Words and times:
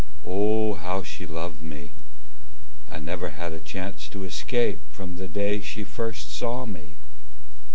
Oh! 0.25 0.73
how 0.81 1.03
she 1.03 1.27
loved 1.27 1.61
me 1.61 1.91
I 2.89 2.97
never 2.97 3.29
had 3.37 3.53
a 3.53 3.59
chance 3.59 4.09
to 4.09 4.23
escape 4.23 4.79
From 4.91 5.17
the 5.17 5.27
day 5.27 5.61
she 5.61 5.83
first 5.83 6.35
saw 6.35 6.65
me. 6.65 6.95